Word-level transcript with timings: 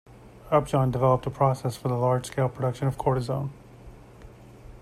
Upjohn 0.49 0.89
developed 0.89 1.27
a 1.27 1.29
process 1.29 1.77
for 1.77 1.87
the 1.87 1.93
large 1.93 2.25
scale 2.25 2.49
production 2.49 2.87
of 2.87 2.97
cortisone. 2.97 3.51